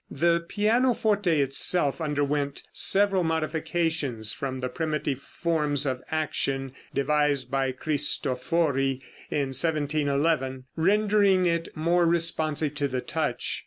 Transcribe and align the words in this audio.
The 0.09 0.39
pianoforte 0.49 1.29
itself 1.41 2.01
underwent 2.01 2.63
several 2.73 3.23
modifications 3.23 4.33
from 4.33 4.59
the 4.59 4.67
primitive 4.67 5.21
forms 5.21 5.85
of 5.85 6.01
action 6.09 6.73
devised 6.91 7.51
by 7.51 7.71
Cristofori 7.71 8.99
in 9.29 9.49
1711, 9.49 10.63
rendering 10.75 11.45
it 11.45 11.67
more 11.77 12.07
responsive 12.07 12.73
to 12.73 12.87
the 12.87 13.01
touch. 13.01 13.59